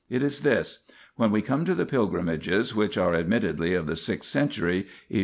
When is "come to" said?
1.43-1.75